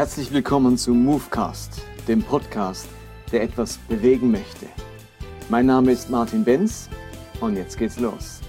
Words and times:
Herzlich 0.00 0.32
willkommen 0.32 0.78
zu 0.78 0.94
Movecast, 0.94 1.82
dem 2.08 2.22
Podcast, 2.22 2.88
der 3.32 3.42
etwas 3.42 3.76
bewegen 3.76 4.30
möchte. 4.30 4.66
Mein 5.50 5.66
Name 5.66 5.92
ist 5.92 6.08
Martin 6.08 6.42
Benz 6.42 6.88
und 7.42 7.54
jetzt 7.54 7.76
geht's 7.76 8.00
los. 8.00 8.40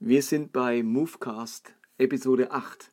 Wir 0.00 0.22
sind 0.22 0.52
bei 0.52 0.82
Movecast 0.82 1.72
Episode 1.98 2.50
8 2.50 2.90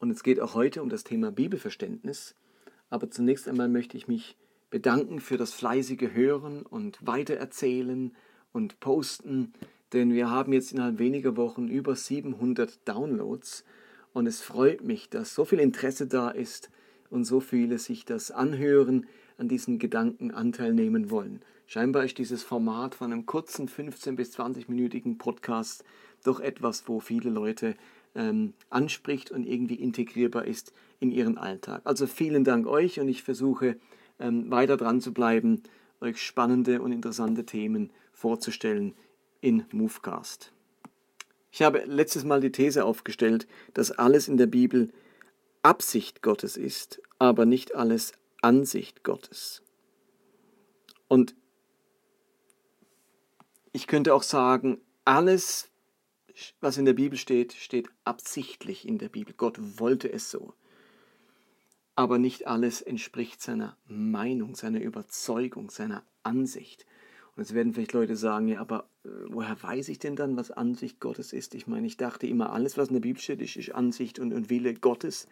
und 0.00 0.10
es 0.10 0.24
geht 0.24 0.40
auch 0.40 0.56
heute 0.56 0.82
um 0.82 0.88
das 0.88 1.04
Thema 1.04 1.30
Bibelverständnis. 1.30 2.34
Aber 2.90 3.08
zunächst 3.08 3.46
einmal 3.46 3.68
möchte 3.68 3.96
ich 3.96 4.08
mich 4.08 4.36
bedanken 4.72 5.20
für 5.20 5.36
das 5.36 5.52
fleißige 5.52 6.14
Hören 6.14 6.62
und 6.62 7.06
Weitererzählen 7.06 8.16
und 8.52 8.80
Posten, 8.80 9.52
denn 9.92 10.14
wir 10.14 10.30
haben 10.30 10.54
jetzt 10.54 10.72
innerhalb 10.72 10.98
weniger 10.98 11.36
Wochen 11.36 11.68
über 11.68 11.94
700 11.94 12.88
Downloads 12.88 13.64
und 14.14 14.26
es 14.26 14.40
freut 14.40 14.82
mich, 14.82 15.10
dass 15.10 15.34
so 15.34 15.44
viel 15.44 15.58
Interesse 15.58 16.06
da 16.06 16.30
ist 16.30 16.70
und 17.10 17.24
so 17.24 17.40
viele 17.40 17.78
sich 17.78 18.06
das 18.06 18.30
anhören, 18.30 19.06
an 19.36 19.46
diesen 19.46 19.78
Gedanken 19.78 20.30
Anteil 20.30 20.72
nehmen 20.72 21.10
wollen. 21.10 21.42
Scheinbar 21.66 22.04
ist 22.06 22.16
dieses 22.16 22.42
Format 22.42 22.94
von 22.94 23.12
einem 23.12 23.26
kurzen 23.26 23.68
15 23.68 24.16
bis 24.16 24.38
20-minütigen 24.38 25.18
Podcast 25.18 25.84
doch 26.24 26.40
etwas, 26.40 26.88
wo 26.88 27.00
viele 27.00 27.28
Leute 27.28 27.76
ähm, 28.14 28.54
anspricht 28.70 29.30
und 29.30 29.44
irgendwie 29.44 29.74
integrierbar 29.74 30.46
ist 30.46 30.72
in 30.98 31.10
ihren 31.10 31.36
Alltag. 31.36 31.82
Also 31.84 32.06
vielen 32.06 32.44
Dank 32.44 32.66
euch 32.66 33.00
und 33.00 33.08
ich 33.08 33.22
versuche 33.22 33.76
weiter 34.18 34.76
dran 34.76 35.00
zu 35.00 35.12
bleiben, 35.12 35.62
euch 36.00 36.20
spannende 36.20 36.82
und 36.82 36.92
interessante 36.92 37.44
Themen 37.44 37.90
vorzustellen 38.12 38.94
in 39.40 39.64
Movecast. 39.72 40.52
Ich 41.50 41.62
habe 41.62 41.84
letztes 41.84 42.24
Mal 42.24 42.40
die 42.40 42.52
These 42.52 42.84
aufgestellt, 42.84 43.46
dass 43.74 43.90
alles 43.90 44.28
in 44.28 44.36
der 44.36 44.46
Bibel 44.46 44.92
Absicht 45.62 46.22
Gottes 46.22 46.56
ist, 46.56 47.02
aber 47.18 47.44
nicht 47.44 47.74
alles 47.74 48.12
Ansicht 48.40 49.04
Gottes. 49.04 49.62
Und 51.08 51.36
ich 53.72 53.86
könnte 53.86 54.14
auch 54.14 54.22
sagen, 54.22 54.80
alles, 55.04 55.70
was 56.60 56.78
in 56.78 56.84
der 56.84 56.94
Bibel 56.94 57.18
steht, 57.18 57.52
steht 57.52 57.88
absichtlich 58.04 58.88
in 58.88 58.98
der 58.98 59.08
Bibel. 59.08 59.34
Gott 59.36 59.58
wollte 59.78 60.12
es 60.12 60.30
so 60.30 60.54
aber 62.02 62.18
nicht 62.18 62.48
alles 62.48 62.82
entspricht 62.82 63.40
seiner 63.40 63.76
Meinung, 63.86 64.56
seiner 64.56 64.80
Überzeugung, 64.80 65.70
seiner 65.70 66.04
Ansicht. 66.24 66.84
Und 67.34 67.42
jetzt 67.42 67.54
werden 67.54 67.72
vielleicht 67.72 67.92
Leute 67.92 68.16
sagen, 68.16 68.48
ja, 68.48 68.60
aber 68.60 68.90
äh, 69.04 69.08
woher 69.28 69.62
weiß 69.62 69.88
ich 69.88 70.00
denn 70.00 70.16
dann, 70.16 70.36
was 70.36 70.50
Ansicht 70.50 70.98
Gottes 70.98 71.32
ist? 71.32 71.54
Ich 71.54 71.66
meine, 71.68 71.86
ich 71.86 71.96
dachte 71.96 72.26
immer, 72.26 72.52
alles, 72.52 72.76
was 72.76 72.88
in 72.88 72.94
der 72.94 73.00
Bibel 73.00 73.22
steht, 73.22 73.40
ist, 73.40 73.56
ist 73.56 73.72
Ansicht 73.74 74.18
und, 74.18 74.32
und 74.32 74.50
Wille 74.50 74.74
Gottes. 74.74 75.28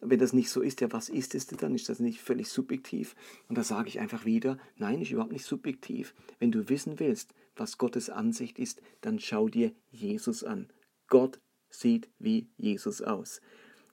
Wenn 0.00 0.18
das 0.18 0.34
nicht 0.34 0.50
so 0.50 0.60
ist, 0.60 0.82
ja, 0.82 0.92
was 0.92 1.08
ist 1.08 1.34
es 1.34 1.46
denn 1.46 1.58
dann? 1.58 1.74
Ist 1.74 1.88
das 1.88 1.98
nicht 1.98 2.20
völlig 2.20 2.48
subjektiv? 2.48 3.14
Und 3.48 3.56
da 3.56 3.64
sage 3.64 3.88
ich 3.88 3.98
einfach 3.98 4.24
wieder, 4.24 4.58
nein, 4.76 5.00
ist 5.00 5.10
überhaupt 5.12 5.32
nicht 5.32 5.46
subjektiv. 5.46 6.14
Wenn 6.38 6.52
du 6.52 6.68
wissen 6.68 7.00
willst, 7.00 7.34
was 7.56 7.78
Gottes 7.78 8.10
Ansicht 8.10 8.58
ist, 8.58 8.82
dann 9.00 9.18
schau 9.18 9.48
dir 9.48 9.72
Jesus 9.90 10.44
an. 10.44 10.68
Gott 11.08 11.40
sieht 11.70 12.10
wie 12.18 12.50
Jesus 12.56 13.00
aus. 13.00 13.40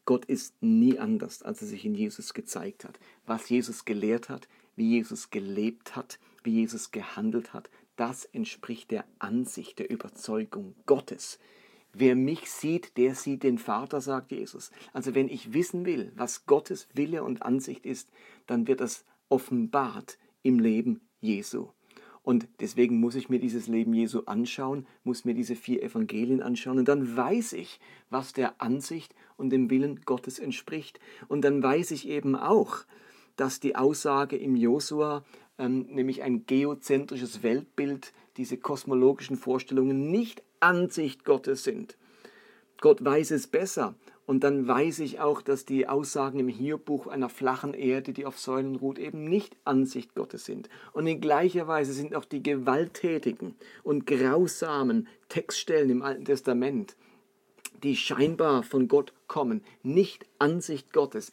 Gott 0.10 0.26
ist 0.26 0.56
nie 0.64 0.98
anders, 0.98 1.44
als 1.44 1.62
er 1.62 1.68
sich 1.68 1.86
in 1.86 1.94
Jesus 1.94 2.34
gezeigt 2.34 2.84
hat. 2.84 3.00
Was 3.28 3.48
Jesus 3.48 3.86
gelehrt 3.86 4.28
hat, 4.28 4.50
wie 4.76 4.90
Jesus 4.90 5.30
gelebt 5.30 5.96
hat, 5.96 6.18
wie 6.42 6.56
Jesus 6.56 6.90
gehandelt 6.90 7.54
hat, 7.54 7.70
das 7.96 8.26
entspricht 8.26 8.90
der 8.90 9.06
Ansicht, 9.20 9.78
der 9.78 9.92
Überzeugung 9.92 10.74
Gottes. 10.88 11.38
Wer 11.94 12.16
mich 12.16 12.50
sieht, 12.50 12.98
der 12.98 13.14
sieht 13.14 13.44
den 13.44 13.60
Vater, 13.60 14.02
sagt 14.02 14.32
Jesus. 14.32 14.72
Also 14.94 15.14
wenn 15.14 15.30
ich 15.30 15.54
wissen 15.54 15.86
will, 15.86 16.12
was 16.16 16.48
Gottes 16.48 16.88
Wille 16.96 17.24
und 17.24 17.44
Ansicht 17.44 17.86
ist, 17.86 18.10
dann 18.48 18.66
wird 18.66 18.82
das 18.82 19.06
offenbart 19.30 20.18
im 20.42 20.58
Leben 20.58 21.02
Jesu. 21.22 21.70
Und 22.30 22.48
deswegen 22.60 23.00
muss 23.00 23.16
ich 23.16 23.30
mir 23.30 23.40
dieses 23.40 23.68
Leben 23.68 23.92
Jesu 23.92 24.22
anschauen, 24.28 24.86
muss 25.04 25.26
mir 25.26 25.34
diese 25.34 25.56
vier 25.56 25.82
Evangelien 25.82 26.44
anschauen 26.44 26.78
und 26.78 26.88
dann 26.88 27.18
weiß 27.18 27.54
ich, 27.54 27.80
was 28.12 28.34
der 28.34 28.62
Ansicht 28.62 29.16
und 29.36 29.50
dem 29.50 29.72
Willen 29.72 30.02
Gottes 30.06 30.38
entspricht. 30.38 31.00
Und 31.28 31.42
dann 31.42 31.64
weiß 31.64 31.90
ich 31.90 32.08
eben 32.08 32.36
auch, 32.36 32.82
dass 33.36 33.60
die 33.60 33.76
Aussage 33.76 34.38
im 34.38 34.56
Josua, 34.56 35.26
ähm, 35.58 35.88
nämlich 35.90 36.22
ein 36.22 36.46
geozentrisches 36.46 37.42
Weltbild, 37.42 38.14
diese 38.38 38.58
kosmologischen 38.58 39.36
Vorstellungen 39.36 40.12
nicht 40.12 40.44
Ansicht 40.60 41.26
Gottes 41.26 41.64
sind. 41.64 41.98
Gott 42.80 43.04
weiß 43.04 43.32
es 43.32 43.48
besser 43.48 43.96
und 44.30 44.44
dann 44.44 44.68
weiß 44.68 45.00
ich 45.00 45.20
auch, 45.20 45.42
dass 45.42 45.66
die 45.66 45.88
Aussagen 45.88 46.38
im 46.38 46.50
Hierbuch 46.50 47.08
einer 47.08 47.30
flachen 47.30 47.74
Erde, 47.74 48.14
die 48.14 48.28
auf 48.28 48.38
Säulen 48.38 48.76
ruht, 48.76 49.00
eben 49.00 49.24
nicht 49.24 49.56
Ansicht 49.66 50.14
Gottes 50.14 50.46
sind. 50.46 50.70
Und 50.94 51.08
in 51.08 51.20
gleicher 51.20 51.68
Weise 51.68 51.94
sind 51.94 52.14
auch 52.14 52.26
die 52.26 52.44
gewalttätigen 52.44 53.56
und 53.82 54.06
grausamen 54.06 55.08
Textstellen 55.30 55.90
im 55.90 56.04
Alten 56.04 56.26
Testament, 56.26 56.96
die 57.82 57.96
scheinbar 57.96 58.62
von 58.62 58.88
Gott 58.88 59.14
kommen, 59.26 59.64
nicht 59.82 60.28
Ansicht 60.38 60.94
Gottes. 60.94 61.32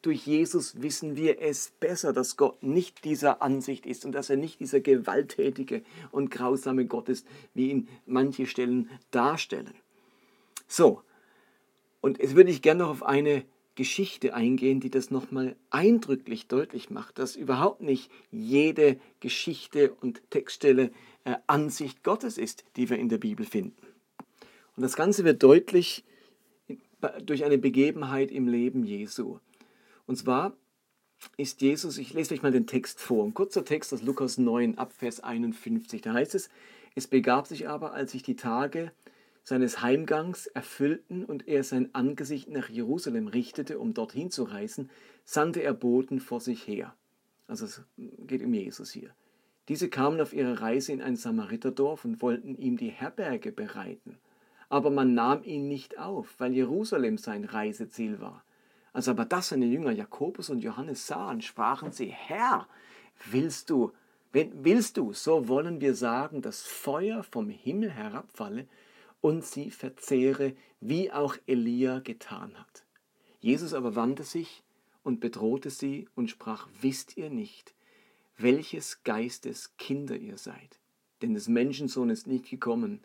Durch 0.00 0.26
Jesus 0.26 0.80
wissen 0.80 1.16
wir 1.16 1.42
es 1.42 1.72
besser, 1.80 2.14
dass 2.14 2.38
Gott 2.38 2.62
nicht 2.62 3.04
dieser 3.04 3.42
Ansicht 3.42 3.84
ist 3.84 4.06
und 4.06 4.12
dass 4.12 4.30
er 4.30 4.38
nicht 4.38 4.58
dieser 4.58 4.80
gewalttätige 4.80 5.82
und 6.12 6.30
grausame 6.30 6.86
Gott 6.86 7.10
ist, 7.10 7.26
wie 7.52 7.72
ihn 7.72 7.88
manche 8.06 8.46
Stellen 8.46 8.88
darstellen. 9.10 9.74
So, 10.66 11.02
und 12.00 12.18
jetzt 12.18 12.36
würde 12.36 12.50
ich 12.50 12.62
gerne 12.62 12.84
noch 12.84 12.90
auf 12.90 13.02
eine 13.02 13.44
Geschichte 13.74 14.34
eingehen, 14.34 14.80
die 14.80 14.90
das 14.90 15.10
nochmal 15.10 15.54
eindrücklich 15.70 16.48
deutlich 16.48 16.90
macht, 16.90 17.18
dass 17.18 17.36
überhaupt 17.36 17.80
nicht 17.80 18.10
jede 18.32 18.98
Geschichte 19.20 19.92
und 20.00 20.20
Textstelle 20.30 20.90
äh, 21.24 21.36
Ansicht 21.46 22.02
Gottes 22.02 22.38
ist, 22.38 22.64
die 22.76 22.90
wir 22.90 22.98
in 22.98 23.08
der 23.08 23.18
Bibel 23.18 23.46
finden. 23.46 23.76
Und 24.76 24.82
das 24.82 24.96
Ganze 24.96 25.24
wird 25.24 25.42
deutlich 25.42 26.04
durch 27.22 27.44
eine 27.44 27.58
Begebenheit 27.58 28.30
im 28.30 28.48
Leben 28.48 28.84
Jesu. 28.84 29.38
Und 30.06 30.16
zwar 30.16 30.56
ist 31.36 31.60
Jesus, 31.60 31.98
ich 31.98 32.12
lese 32.12 32.34
euch 32.34 32.42
mal 32.42 32.52
den 32.52 32.66
Text 32.66 33.00
vor, 33.00 33.24
ein 33.24 33.34
kurzer 33.34 33.64
Text 33.64 33.92
aus 33.92 34.02
Lukas 34.02 34.38
9 34.38 34.78
ab 34.78 34.92
Vers 34.92 35.20
51. 35.20 36.02
Da 36.02 36.14
heißt 36.14 36.34
es, 36.34 36.48
es 36.94 37.06
begab 37.06 37.46
sich 37.46 37.68
aber, 37.68 37.92
als 37.92 38.12
sich 38.12 38.22
die 38.22 38.36
Tage 38.36 38.92
seines 39.48 39.80
Heimgangs 39.80 40.46
erfüllten 40.46 41.24
und 41.24 41.48
er 41.48 41.64
sein 41.64 41.88
Angesicht 41.94 42.50
nach 42.50 42.68
Jerusalem 42.68 43.28
richtete, 43.28 43.78
um 43.78 43.94
dorthin 43.94 44.30
zu 44.30 44.42
reisen, 44.42 44.90
sandte 45.24 45.62
er 45.62 45.72
Boten 45.72 46.20
vor 46.20 46.40
sich 46.40 46.66
her. 46.68 46.94
Also 47.46 47.64
es 47.64 47.82
geht 48.26 48.42
um 48.42 48.52
Jesus 48.52 48.90
hier. 48.90 49.08
Diese 49.68 49.88
kamen 49.88 50.20
auf 50.20 50.34
ihrer 50.34 50.60
Reise 50.60 50.92
in 50.92 51.00
ein 51.00 51.16
Samariterdorf 51.16 52.04
und 52.04 52.20
wollten 52.20 52.58
ihm 52.58 52.76
die 52.76 52.90
Herberge 52.90 53.50
bereiten. 53.50 54.18
Aber 54.68 54.90
man 54.90 55.14
nahm 55.14 55.42
ihn 55.44 55.66
nicht 55.66 55.98
auf, 55.98 56.34
weil 56.36 56.52
Jerusalem 56.52 57.16
sein 57.16 57.46
Reiseziel 57.46 58.20
war. 58.20 58.44
Als 58.92 59.08
aber 59.08 59.24
das 59.24 59.48
seine 59.48 59.64
Jünger 59.64 59.92
Jakobus 59.92 60.50
und 60.50 60.62
Johannes 60.62 61.06
sahen, 61.06 61.40
sprachen 61.40 61.90
sie, 61.90 62.08
Herr, 62.08 62.68
willst 63.30 63.70
du, 63.70 63.92
wenn 64.30 64.62
willst 64.62 64.98
du, 64.98 65.14
so 65.14 65.48
wollen 65.48 65.80
wir 65.80 65.94
sagen, 65.94 66.42
dass 66.42 66.64
Feuer 66.64 67.22
vom 67.22 67.48
Himmel 67.48 67.90
herabfalle 67.90 68.66
und 69.20 69.44
sie 69.44 69.70
verzehre, 69.70 70.54
wie 70.80 71.10
auch 71.12 71.36
Elia 71.46 72.00
getan 72.00 72.58
hat. 72.58 72.84
Jesus 73.40 73.74
aber 73.74 73.94
wandte 73.96 74.24
sich 74.24 74.62
und 75.02 75.20
bedrohte 75.20 75.70
sie 75.70 76.08
und 76.14 76.30
sprach, 76.30 76.68
wisst 76.80 77.16
ihr 77.16 77.30
nicht, 77.30 77.74
welches 78.36 79.02
Geistes 79.02 79.76
Kinder 79.76 80.16
ihr 80.16 80.38
seid? 80.38 80.78
Denn 81.22 81.34
des 81.34 81.48
Menschensohn 81.48 82.10
ist 82.10 82.26
nicht 82.26 82.48
gekommen, 82.48 83.00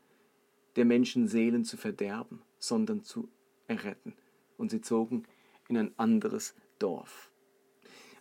der 0.76 0.86
Menschen 0.86 1.28
Seelen 1.28 1.66
zu 1.66 1.78
verderben, 1.78 2.42
sondern 2.60 3.04
zu 3.04 3.30
erretten. 3.68 4.14
Und 4.58 4.72
sie 4.72 4.82
zogen 4.82 5.24
in 5.68 5.78
ein 5.78 5.94
anderes 5.98 6.56
Dorf. 6.80 7.32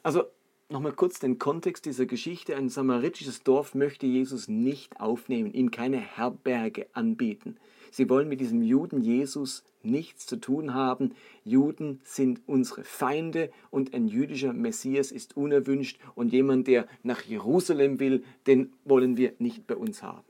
Also 0.02 0.24
nochmal 0.72 0.92
kurz 0.92 1.20
den 1.20 1.38
Kontext 1.38 1.84
dieser 1.84 2.06
Geschichte. 2.06 2.56
Ein 2.56 2.68
samaritisches 2.68 3.42
Dorf 3.42 3.74
möchte 3.74 4.06
Jesus 4.06 4.48
nicht 4.48 5.00
aufnehmen, 5.00 5.52
ihm 5.52 5.70
keine 5.70 5.98
Herberge 5.98 6.86
anbieten. 6.94 7.56
Sie 7.90 8.08
wollen 8.08 8.28
mit 8.28 8.40
diesem 8.40 8.62
Juden 8.62 9.02
Jesus 9.02 9.64
nichts 9.82 10.26
zu 10.26 10.36
tun 10.36 10.72
haben. 10.72 11.14
Juden 11.44 12.00
sind 12.04 12.40
unsere 12.46 12.84
Feinde 12.84 13.50
und 13.70 13.92
ein 13.92 14.08
jüdischer 14.08 14.54
Messias 14.54 15.12
ist 15.12 15.36
unerwünscht 15.36 15.98
und 16.14 16.32
jemand, 16.32 16.66
der 16.68 16.86
nach 17.02 17.22
Jerusalem 17.22 18.00
will, 18.00 18.24
den 18.46 18.72
wollen 18.84 19.18
wir 19.18 19.34
nicht 19.38 19.66
bei 19.66 19.76
uns 19.76 20.02
haben. 20.02 20.24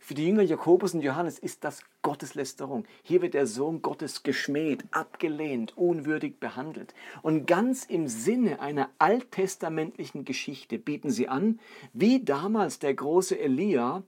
Für 0.00 0.14
die 0.14 0.26
Jünger 0.26 0.42
Jakobus 0.42 0.94
und 0.94 1.02
Johannes 1.02 1.38
ist 1.38 1.64
das 1.64 1.82
Gotteslästerung. 2.02 2.84
Hier 3.02 3.22
wird 3.22 3.34
der 3.34 3.46
Sohn 3.46 3.82
Gottes 3.82 4.22
geschmäht, 4.22 4.84
abgelehnt, 4.90 5.76
unwürdig 5.76 6.38
behandelt. 6.38 6.94
Und 7.22 7.46
ganz 7.46 7.84
im 7.84 8.08
Sinne 8.08 8.60
einer 8.60 8.90
alttestamentlichen 8.98 10.24
Geschichte 10.24 10.78
bieten 10.78 11.10
sie 11.10 11.28
an, 11.28 11.58
wie 11.92 12.24
damals 12.24 12.78
der 12.78 12.94
große 12.94 13.38
Elia 13.38 14.02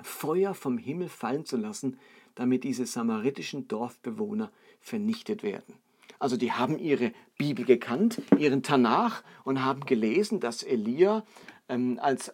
Feuer 0.00 0.54
vom 0.54 0.78
Himmel 0.78 1.08
fallen 1.08 1.44
zu 1.44 1.56
lassen, 1.56 1.98
damit 2.34 2.64
diese 2.64 2.86
samaritischen 2.86 3.68
Dorfbewohner 3.68 4.50
vernichtet 4.80 5.42
werden. 5.42 5.74
Also 6.18 6.36
die 6.36 6.52
haben 6.52 6.78
ihre 6.78 7.12
Bibel 7.36 7.64
gekannt, 7.64 8.22
ihren 8.38 8.62
Tanach 8.62 9.24
und 9.42 9.64
haben 9.64 9.84
gelesen, 9.86 10.38
dass 10.38 10.62
Elia, 10.62 11.24
ähm, 11.68 11.98
als, 12.00 12.32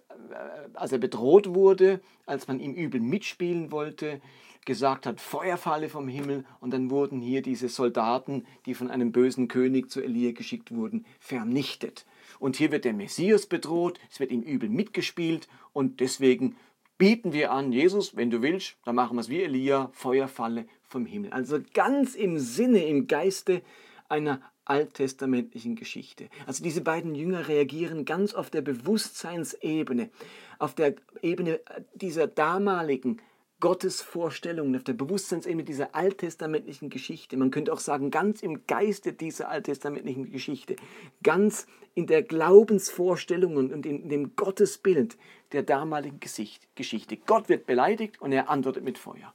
als 0.74 0.92
er 0.92 0.98
bedroht 0.98 1.54
wurde, 1.54 2.00
als 2.26 2.48
man 2.48 2.60
ihm 2.60 2.74
übel 2.74 3.00
mitspielen 3.00 3.70
wollte, 3.70 4.20
gesagt 4.64 5.06
hat, 5.06 5.20
Feuer 5.20 5.56
falle 5.56 5.88
vom 5.88 6.08
Himmel 6.08 6.44
und 6.60 6.72
dann 6.72 6.90
wurden 6.90 7.20
hier 7.20 7.40
diese 7.40 7.68
Soldaten, 7.68 8.44
die 8.66 8.74
von 8.74 8.90
einem 8.90 9.12
bösen 9.12 9.48
König 9.48 9.90
zu 9.90 10.02
Elia 10.02 10.32
geschickt 10.32 10.74
wurden, 10.74 11.06
vernichtet. 11.20 12.04
Und 12.38 12.56
hier 12.56 12.70
wird 12.70 12.84
der 12.84 12.92
Messias 12.92 13.46
bedroht, 13.46 13.98
es 14.10 14.20
wird 14.20 14.30
ihm 14.30 14.42
übel 14.42 14.68
mitgespielt 14.68 15.48
und 15.72 16.00
deswegen 16.00 16.56
bieten 16.98 17.32
wir 17.32 17.52
an, 17.52 17.72
Jesus, 17.72 18.16
wenn 18.16 18.30
du 18.30 18.42
willst, 18.42 18.76
dann 18.84 18.96
machen 18.96 19.16
wir 19.16 19.22
es 19.22 19.30
wie 19.30 19.42
Elia, 19.42 19.88
Feuerfalle 19.92 20.66
vom 20.82 21.06
Himmel. 21.06 21.32
Also 21.32 21.60
ganz 21.72 22.14
im 22.14 22.38
Sinne, 22.38 22.84
im 22.84 23.06
Geiste 23.06 23.62
einer 24.08 24.42
alttestamentlichen 24.68 25.76
Geschichte. 25.76 26.28
Also 26.46 26.62
diese 26.62 26.80
beiden 26.80 27.14
Jünger 27.14 27.48
reagieren 27.48 28.04
ganz 28.04 28.34
auf 28.34 28.50
der 28.50 28.62
Bewusstseinsebene, 28.62 30.10
auf 30.58 30.74
der 30.74 30.94
Ebene 31.22 31.60
dieser 31.94 32.26
damaligen 32.26 33.20
Gottesvorstellungen, 33.60 34.76
auf 34.76 34.84
der 34.84 34.92
Bewusstseinsebene 34.92 35.64
dieser 35.64 35.94
alttestamentlichen 35.94 36.90
Geschichte. 36.90 37.36
Man 37.36 37.50
könnte 37.50 37.72
auch 37.72 37.80
sagen, 37.80 38.10
ganz 38.10 38.40
im 38.40 38.66
Geiste 38.66 39.12
dieser 39.12 39.48
alttestamentlichen 39.48 40.30
Geschichte, 40.30 40.76
ganz 41.24 41.66
in 41.94 42.06
der 42.06 42.22
Glaubensvorstellung 42.22 43.56
und 43.56 43.84
in 43.84 44.08
dem 44.08 44.36
Gottesbild 44.36 45.18
der 45.50 45.64
damaligen 45.64 46.20
Geschichte. 46.20 47.16
Gott 47.26 47.48
wird 47.48 47.66
beleidigt 47.66 48.20
und 48.22 48.30
er 48.30 48.48
antwortet 48.48 48.84
mit 48.84 48.98
Feuer. 48.98 49.34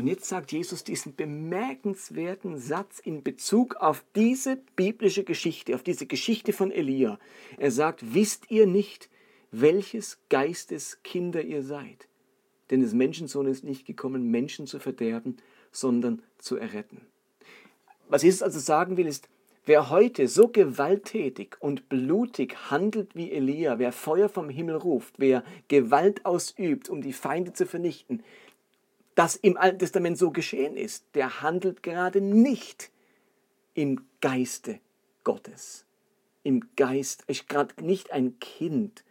Und 0.00 0.06
jetzt 0.06 0.24
sagt 0.24 0.50
Jesus 0.50 0.82
diesen 0.82 1.14
bemerkenswerten 1.14 2.56
Satz 2.56 3.00
in 3.00 3.22
Bezug 3.22 3.76
auf 3.76 4.02
diese 4.16 4.56
biblische 4.74 5.24
Geschichte, 5.24 5.74
auf 5.74 5.82
diese 5.82 6.06
Geschichte 6.06 6.54
von 6.54 6.70
Elia. 6.70 7.18
Er 7.58 7.70
sagt, 7.70 8.14
wisst 8.14 8.50
ihr 8.50 8.66
nicht, 8.66 9.10
welches 9.50 10.16
Geistes 10.30 11.02
Kinder 11.02 11.42
ihr 11.42 11.62
seid? 11.62 12.08
Denn 12.70 12.80
des 12.80 12.94
Menschensohn 12.94 13.46
ist 13.46 13.62
nicht 13.62 13.84
gekommen, 13.84 14.30
Menschen 14.30 14.66
zu 14.66 14.78
verderben, 14.78 15.36
sondern 15.70 16.22
zu 16.38 16.56
erretten. 16.56 17.02
Was 18.08 18.22
Jesus 18.22 18.42
also 18.42 18.58
sagen 18.58 18.96
will, 18.96 19.06
ist, 19.06 19.28
wer 19.66 19.90
heute 19.90 20.28
so 20.28 20.48
gewalttätig 20.48 21.56
und 21.60 21.90
blutig 21.90 22.70
handelt 22.70 23.14
wie 23.14 23.32
Elia, 23.32 23.78
wer 23.78 23.92
Feuer 23.92 24.30
vom 24.30 24.48
Himmel 24.48 24.76
ruft, 24.76 25.16
wer 25.18 25.44
Gewalt 25.68 26.24
ausübt, 26.24 26.88
um 26.88 27.02
die 27.02 27.12
Feinde 27.12 27.52
zu 27.52 27.66
vernichten, 27.66 28.22
das 29.14 29.36
im 29.36 29.56
Alten 29.56 29.78
Testament 29.78 30.18
so 30.18 30.30
geschehen 30.30 30.76
ist, 30.76 31.04
der 31.14 31.42
handelt 31.42 31.82
gerade 31.82 32.20
nicht 32.20 32.90
im 33.74 34.04
Geiste 34.20 34.80
Gottes. 35.24 35.86
Im 36.42 36.74
Geist, 36.76 37.24
ist 37.26 37.48
gerade 37.48 37.84
nicht 37.84 38.12
ein 38.12 38.38
Kind 38.38 39.04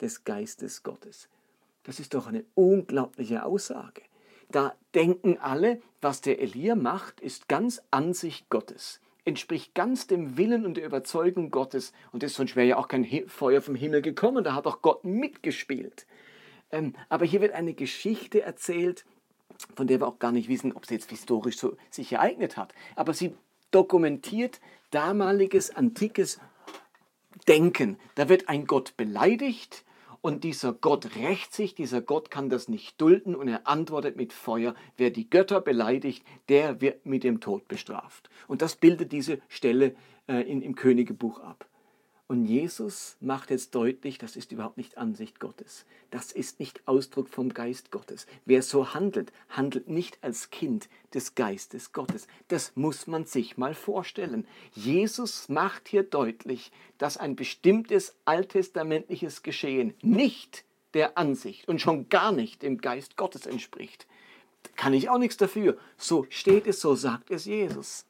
des 0.00 0.24
Geistes 0.24 0.82
Gottes. 0.82 1.28
Das 1.84 2.00
ist 2.00 2.14
doch 2.14 2.26
eine 2.26 2.44
unglaubliche 2.54 3.44
Aussage. 3.44 4.02
Da 4.50 4.74
denken 4.94 5.38
alle, 5.38 5.80
was 6.00 6.20
der 6.20 6.40
Elia 6.40 6.74
macht, 6.74 7.20
ist 7.20 7.48
ganz 7.48 7.82
Ansicht 7.90 8.50
Gottes, 8.50 9.00
entspricht 9.24 9.74
ganz 9.74 10.06
dem 10.06 10.36
Willen 10.36 10.66
und 10.66 10.76
der 10.76 10.84
Überzeugung 10.84 11.50
Gottes. 11.50 11.92
Und 12.12 12.28
sonst 12.28 12.56
wäre 12.56 12.66
ja 12.66 12.76
auch 12.76 12.88
kein 12.88 13.06
Feuer 13.28 13.62
vom 13.62 13.74
Himmel 13.74 14.02
gekommen, 14.02 14.44
da 14.44 14.54
hat 14.54 14.66
auch 14.66 14.82
Gott 14.82 15.04
mitgespielt. 15.04 16.06
Ähm, 16.70 16.94
aber 17.08 17.24
hier 17.24 17.40
wird 17.40 17.52
eine 17.52 17.74
Geschichte 17.74 18.42
erzählt, 18.42 19.04
von 19.76 19.86
der 19.86 20.00
wir 20.00 20.08
auch 20.08 20.18
gar 20.18 20.32
nicht 20.32 20.48
wissen, 20.48 20.72
ob 20.72 20.86
sie 20.86 20.94
jetzt 20.94 21.10
historisch 21.10 21.58
so 21.58 21.76
sich 21.90 22.12
ereignet 22.12 22.56
hat. 22.56 22.74
Aber 22.96 23.14
sie 23.14 23.34
dokumentiert 23.70 24.60
damaliges, 24.90 25.74
antikes 25.74 26.40
Denken. 27.48 27.98
Da 28.14 28.28
wird 28.28 28.48
ein 28.48 28.66
Gott 28.66 28.96
beleidigt 28.96 29.84
und 30.20 30.44
dieser 30.44 30.72
Gott 30.72 31.16
rächt 31.16 31.52
sich, 31.52 31.74
dieser 31.74 32.00
Gott 32.00 32.30
kann 32.30 32.48
das 32.48 32.68
nicht 32.68 33.00
dulden 33.00 33.34
und 33.34 33.48
er 33.48 33.66
antwortet 33.66 34.16
mit 34.16 34.32
Feuer. 34.32 34.74
Wer 34.96 35.10
die 35.10 35.28
Götter 35.28 35.60
beleidigt, 35.60 36.24
der 36.48 36.80
wird 36.80 37.04
mit 37.04 37.24
dem 37.24 37.40
Tod 37.40 37.66
bestraft. 37.66 38.30
Und 38.46 38.62
das 38.62 38.76
bildet 38.76 39.10
diese 39.10 39.40
Stelle 39.48 39.96
äh, 40.28 40.48
in, 40.48 40.62
im 40.62 40.76
Königebuch 40.76 41.40
ab. 41.40 41.66
Und 42.28 42.46
Jesus 42.46 43.16
macht 43.20 43.50
jetzt 43.50 43.74
deutlich, 43.74 44.16
das 44.16 44.36
ist 44.36 44.52
überhaupt 44.52 44.78
nicht 44.78 44.96
Ansicht 44.96 45.38
Gottes. 45.38 45.84
Das 46.10 46.32
ist 46.32 46.60
nicht 46.60 46.86
Ausdruck 46.86 47.28
vom 47.28 47.52
Geist 47.52 47.90
Gottes. 47.90 48.26
Wer 48.46 48.62
so 48.62 48.94
handelt, 48.94 49.32
handelt 49.50 49.88
nicht 49.88 50.18
als 50.22 50.50
Kind 50.50 50.88
des 51.12 51.34
Geistes 51.34 51.92
Gottes. 51.92 52.26
Das 52.48 52.72
muss 52.74 53.06
man 53.06 53.26
sich 53.26 53.58
mal 53.58 53.74
vorstellen. 53.74 54.46
Jesus 54.72 55.48
macht 55.48 55.88
hier 55.88 56.04
deutlich, 56.04 56.72
dass 56.96 57.18
ein 57.18 57.36
bestimmtes 57.36 58.14
alttestamentliches 58.24 59.42
Geschehen 59.42 59.94
nicht 60.00 60.64
der 60.94 61.18
Ansicht 61.18 61.68
und 61.68 61.80
schon 61.80 62.08
gar 62.08 62.32
nicht 62.32 62.62
dem 62.62 62.78
Geist 62.78 63.16
Gottes 63.16 63.46
entspricht. 63.46 64.06
Kann 64.76 64.94
ich 64.94 65.08
auch 65.08 65.18
nichts 65.18 65.36
dafür. 65.36 65.76
So 65.96 66.26
steht 66.30 66.66
es, 66.66 66.80
so 66.80 66.94
sagt 66.94 67.30
es 67.30 67.44
Jesus. 67.44 68.06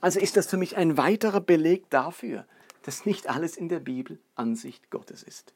Also 0.00 0.20
ist 0.20 0.36
das 0.36 0.46
für 0.46 0.56
mich 0.56 0.76
ein 0.76 0.96
weiterer 0.96 1.40
Beleg 1.40 1.88
dafür, 1.90 2.46
dass 2.82 3.06
nicht 3.06 3.28
alles 3.28 3.56
in 3.56 3.68
der 3.68 3.80
Bibel 3.80 4.18
Ansicht 4.34 4.90
Gottes 4.90 5.22
ist. 5.22 5.54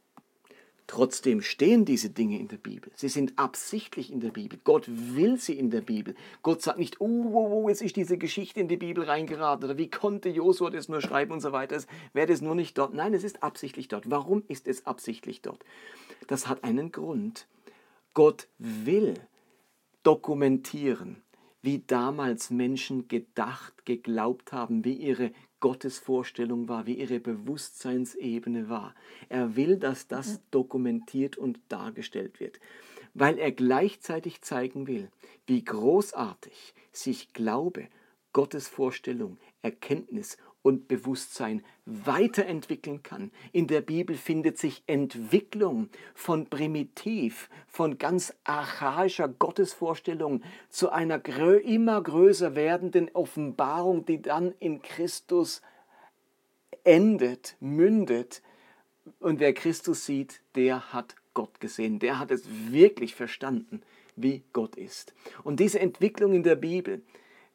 Trotzdem 0.87 1.41
stehen 1.41 1.87
diese 1.87 2.11
Dinge 2.11 2.39
in 2.39 2.49
der 2.49 2.59
Bibel. 2.59 2.93
Sie 2.95 3.09
sind 3.09 3.39
absichtlich 3.39 4.13
in 4.13 4.21
der 4.21 4.31
Bibel. 4.31 4.61
Gott 4.65 4.85
will 4.87 5.39
sie 5.39 5.59
in 5.59 5.71
der 5.71 5.81
Bibel. 5.81 6.15
Gott 6.43 6.61
sagt 6.61 6.79
nicht, 6.79 7.01
oh, 7.01 7.31
oh, 7.33 7.63
oh 7.65 7.69
jetzt 7.71 7.81
ist 7.81 7.97
diese 7.97 8.19
Geschichte 8.19 8.61
in 8.61 8.69
die 8.69 8.77
Bibel 8.77 9.05
reingeraten 9.05 9.65
oder 9.65 9.79
wie 9.79 9.91
konnte 9.91 10.29
Josua 10.29 10.69
das 10.69 10.91
nur 10.91 11.01
schreiben 11.01 11.33
und 11.33 11.41
so 11.41 11.53
weiter. 11.53 11.75
Es 11.75 11.87
wäre 12.13 12.27
das 12.27 12.43
nur 12.43 12.55
nicht 12.55 12.77
dort. 12.77 12.93
Nein, 12.93 13.15
es 13.15 13.25
ist 13.25 13.43
absichtlich 13.43 13.89
dort. 13.89 14.11
Warum 14.11 14.43
ist 14.49 14.69
es 14.69 14.87
absichtlich 14.87 15.41
dort? 15.41 15.65
Das 16.27 16.49
hat 16.49 16.65
einen 16.65 16.93
Grund. 16.93 17.47
Gott 18.13 18.49
will 18.59 19.15
dokumentieren, 20.03 21.23
wie 21.63 21.83
damals 21.87 22.51
Menschen 22.51 23.09
gedacht, 23.09 23.87
geglaubt 23.87 24.53
haben, 24.53 24.85
wie 24.85 24.93
ihre 24.93 25.33
Gottesvorstellung 25.65 26.69
war, 26.69 26.85
wie 26.85 26.99
ihre 26.99 27.21
Bewusstseinsebene 27.21 28.69
war. 28.69 28.95
Er 29.31 29.57
will, 29.57 29.79
dass 29.79 30.07
das 30.07 30.43
dokumentiert 30.51 31.39
und 31.39 31.59
dargestellt 31.71 32.39
wird, 32.39 32.61
weil 33.15 33.39
er 33.39 33.51
gleichzeitig 33.51 34.43
zeigen 34.43 34.87
will, 34.87 35.09
wie 35.47 35.65
großartig 35.65 36.75
sich 36.93 37.33
Glaube, 37.33 37.89
Gottesvorstellung, 38.35 39.39
Erkenntnis 39.63 40.37
und 40.65 40.89
Bewusstsein 40.89 41.63
weiterentwickeln 41.85 43.03
kann. 43.03 43.31
In 43.53 43.67
der 43.67 43.83
Bibel 43.83 44.17
findet 44.17 44.57
sich 44.57 44.83
Entwicklung 44.87 45.91
von 46.15 46.47
primitiv, 46.47 47.51
von 47.69 47.99
ganz 47.99 48.35
archaischer 48.45 49.29
Gottesvorstellung 49.29 50.43
zu 50.71 50.89
einer 50.89 51.23
immer 51.27 52.03
größer 52.03 52.55
werdenden 52.55 53.11
Offenbarung, 53.13 54.07
die 54.07 54.23
dann 54.23 54.55
in 54.59 54.81
Christus 54.81 55.61
endet, 56.83 57.57
mündet. 57.61 58.41
Und 59.21 59.41
wer 59.41 59.53
Christus 59.53 60.07
sieht, 60.07 60.41
der 60.55 60.95
hat 60.95 61.15
Gott 61.35 61.61
gesehen, 61.61 61.99
der 61.99 62.19
hat 62.19 62.31
es 62.31 62.49
wirklich 62.73 63.15
verstanden, 63.15 63.83
wie 64.17 64.45
Gott 64.55 64.77
ist. 64.77 65.13
Und 65.43 65.61
diese 65.61 65.81
Entwicklung 65.81 66.33
in 66.33 66.43
der 66.43 66.57
Bibel, 66.57 67.03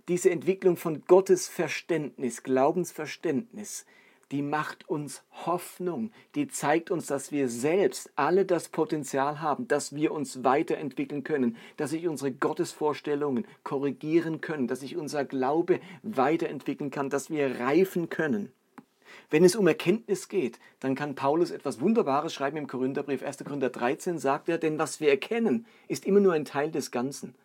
diese 0.09 0.31
Entwicklung 0.31 0.75
von 0.75 1.05
Gottes 1.05 1.47
Verständnis, 1.47 2.41
Glaubensverständnis, 2.41 3.85
die 4.31 4.41
macht 4.41 4.89
uns 4.89 5.23
Hoffnung, 5.45 6.11
die 6.35 6.47
zeigt 6.47 6.91
uns, 6.91 7.05
dass 7.07 7.31
wir 7.31 7.47
selbst 7.47 8.11
alle 8.15 8.45
das 8.45 8.69
Potenzial 8.69 9.39
haben, 9.41 9.67
dass 9.67 9.95
wir 9.95 10.11
uns 10.11 10.43
weiterentwickeln 10.43 11.23
können, 11.23 11.57
dass 11.77 11.91
sich 11.91 12.07
unsere 12.07 12.31
Gottesvorstellungen 12.31 13.45
korrigieren 13.63 14.41
können, 14.41 14.67
dass 14.67 14.81
sich 14.81 14.97
unser 14.97 15.25
Glaube 15.25 15.79
weiterentwickeln 16.03 16.91
kann, 16.91 17.09
dass 17.09 17.29
wir 17.29 17.59
reifen 17.59 18.09
können. 18.09 18.51
Wenn 19.29 19.43
es 19.43 19.55
um 19.55 19.67
Erkenntnis 19.67 20.27
geht, 20.27 20.59
dann 20.79 20.95
kann 20.95 21.15
Paulus 21.15 21.51
etwas 21.51 21.81
Wunderbares 21.81 22.33
schreiben 22.33 22.57
im 22.57 22.67
Korintherbrief. 22.67 23.23
1. 23.23 23.43
Korinther 23.43 23.69
13 23.69 24.17
sagt 24.17 24.49
er, 24.49 24.57
denn 24.57 24.79
was 24.79 24.99
wir 24.99 25.09
erkennen, 25.09 25.65
ist 25.87 26.05
immer 26.05 26.19
nur 26.19 26.33
ein 26.33 26.45
Teil 26.45 26.71
des 26.71 26.89
Ganzen. 26.91 27.35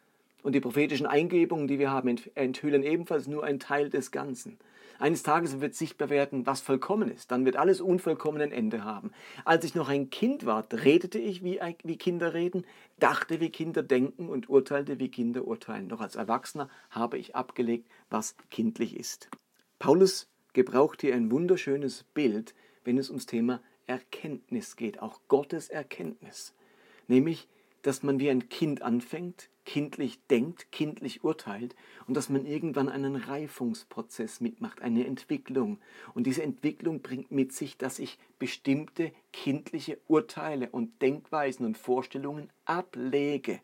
Und 0.45 0.53
die 0.53 0.61
prophetischen 0.61 1.07
Eingebungen, 1.07 1.69
die 1.69 1.79
wir 1.79 1.91
haben, 1.91 2.21
enthüllen 2.35 2.83
ebenfalls 2.83 3.27
nur 3.27 3.45
einen 3.45 3.61
Teil 3.61 3.89
des 3.89 4.11
Ganzen. 4.11 4.59
Eines 4.99 5.23
Tages 5.23 5.63
wird 5.63 5.75
sichtbar 5.75 6.11
werden, 6.11 6.45
was 6.45 6.61
vollkommen 6.61 7.11
ist. 7.11 7.31
Dann 7.31 7.47
wird 7.47 7.57
alles 7.57 7.81
unvollkommen 7.81 8.43
ein 8.43 8.53
Ende 8.53 8.85
haben. 8.85 9.11
Als 9.47 9.65
ich 9.65 9.75
noch 9.75 9.89
ein 9.89 10.11
Kind 10.11 10.45
war, 10.45 10.67
redete 10.71 11.19
ich, 11.19 11.43
wie, 11.43 11.59
Kinder 11.97 12.35
reden, 12.35 12.67
dachte, 13.01 13.41
wie 13.41 13.49
Kinder 13.49 13.83
denken 13.83 14.29
und 14.29 14.51
urteilte, 14.51 15.01
wie 15.01 15.09
Kinder 15.09 15.47
urteilen. 15.47 15.89
Doch 15.89 16.03
als 16.03 16.15
Erwachsener 16.15 16.69
habe 16.91 17.17
ich 17.17 17.35
abgelegt, 17.35 17.89
was 18.11 18.37
kindlich 18.51 18.99
ist. 18.99 19.31
Paulus 19.79 20.29
gebraucht 20.53 21.01
hier 21.01 21.15
ein 21.15 21.31
wunderschönes 21.31 22.05
Bild, 22.13 22.55
wenn 22.85 22.99
es 22.99 23.09
ums 23.09 23.25
Thema 23.25 23.63
Erkenntnis 23.87 24.77
geht, 24.77 25.01
auch 25.01 25.21
Gottes 25.29 25.71
Erkenntnis. 25.71 26.53
Nämlich, 27.09 27.49
dass 27.81 28.03
man 28.03 28.21
wie 28.21 28.29
ein 28.29 28.51
Kind 28.51 28.83
anfängt, 28.83 29.49
kindlich 29.65 30.21
denkt, 30.27 30.71
kindlich 30.73 31.25
urteilt 31.25 31.75
und 32.07 32.17
dass 32.17 32.29
man 32.29 32.47
irgendwann 32.47 32.89
einen 32.89 33.17
Reifungsprozess 33.17 34.41
mitmacht, 34.41 34.83
eine 34.83 35.07
Entwicklung. 35.07 35.79
Und 36.15 36.27
diese 36.27 36.43
Entwicklung 36.43 37.01
bringt 37.01 37.31
mit 37.31 37.53
sich, 37.53 37.77
dass 37.77 37.99
ich 37.99 38.19
bestimmte 38.39 39.13
kindliche 39.33 39.99
Urteile 40.07 40.69
und 40.71 41.01
Denkweisen 41.01 41.65
und 41.67 41.79
Vorstellungen 41.79 42.51
ablege, 42.65 43.61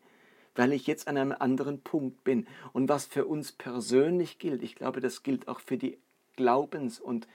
weil 0.55 0.73
ich 0.73 0.87
jetzt 0.87 1.07
an 1.07 1.17
einem 1.17 1.35
anderen 1.37 1.81
Punkt 1.81 2.23
bin. 2.23 2.47
Und 2.73 2.89
was 2.89 3.05
für 3.05 3.25
uns 3.25 3.51
persönlich 3.51 4.39
gilt, 4.39 4.63
ich 4.63 4.75
glaube, 4.75 5.01
das 5.01 5.23
gilt 5.23 5.47
auch 5.47 5.59
für 5.59 5.77
die 5.77 5.97
Glaubens- 6.35 6.99
und 6.99 7.27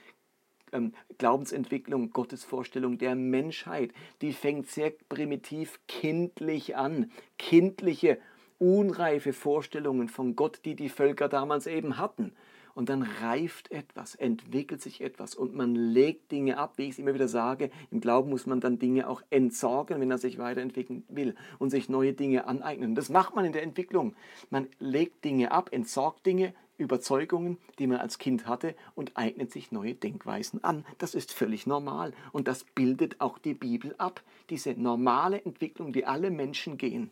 ähm, 0.73 0.93
Glaubensentwicklung, 1.17 2.11
Gottesvorstellung 2.11 2.97
der 2.97 3.15
Menschheit, 3.15 3.91
die 4.21 4.33
fängt 4.33 4.69
sehr 4.69 4.91
primitiv 5.09 5.79
kindlich 5.87 6.75
an. 6.75 7.11
Kindliche 7.37 8.19
unreife 8.59 9.33
Vorstellungen 9.33 10.09
von 10.09 10.35
Gott, 10.35 10.61
die 10.65 10.75
die 10.75 10.89
Völker 10.89 11.29
damals 11.29 11.67
eben 11.67 11.97
hatten. 11.97 12.33
Und 12.77 12.89
dann 12.89 13.01
reift 13.01 13.71
etwas, 13.71 14.13
entwickelt 14.13 14.83
sich 14.83 15.01
etwas 15.01 15.33
und 15.33 15.55
man 15.55 15.73
legt 15.73 16.31
Dinge 16.31 16.59
ab, 16.59 16.73
wie 16.75 16.83
ich 16.83 16.91
es 16.91 16.99
immer 16.99 17.15
wieder 17.15 17.27
sage. 17.27 17.71
Im 17.89 18.01
Glauben 18.01 18.29
muss 18.29 18.45
man 18.45 18.59
dann 18.59 18.77
Dinge 18.77 19.09
auch 19.09 19.23
entsorgen, 19.31 19.99
wenn 19.99 20.11
er 20.11 20.19
sich 20.19 20.37
weiterentwickeln 20.37 21.03
will 21.09 21.33
und 21.57 21.71
sich 21.71 21.89
neue 21.89 22.13
Dinge 22.13 22.45
aneignen. 22.45 22.93
Das 22.93 23.09
macht 23.09 23.35
man 23.35 23.45
in 23.45 23.51
der 23.51 23.63
Entwicklung. 23.63 24.15
Man 24.51 24.67
legt 24.77 25.25
Dinge 25.25 25.51
ab, 25.51 25.69
entsorgt 25.71 26.27
Dinge, 26.27 26.53
Überzeugungen, 26.77 27.57
die 27.79 27.87
man 27.87 27.97
als 27.97 28.19
Kind 28.19 28.45
hatte 28.45 28.75
und 28.93 29.17
eignet 29.17 29.51
sich 29.51 29.71
neue 29.71 29.95
Denkweisen 29.95 30.63
an. 30.63 30.85
Das 30.99 31.15
ist 31.15 31.33
völlig 31.33 31.65
normal 31.65 32.13
und 32.31 32.47
das 32.47 32.63
bildet 32.63 33.19
auch 33.19 33.39
die 33.39 33.55
Bibel 33.55 33.95
ab. 33.97 34.21
Diese 34.51 34.73
normale 34.73 35.43
Entwicklung, 35.43 35.93
die 35.93 36.05
alle 36.05 36.29
Menschen 36.29 36.77
gehen. 36.77 37.09